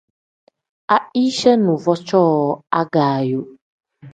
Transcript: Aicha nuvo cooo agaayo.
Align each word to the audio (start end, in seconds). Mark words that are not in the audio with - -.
Aicha 0.95 1.51
nuvo 1.63 1.93
cooo 2.07 2.49
agaayo. 2.79 3.41